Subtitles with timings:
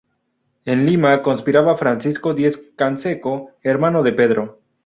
[0.65, 4.59] En Lima conspiraba Francisco Diez Canseco, hermano de Pedro.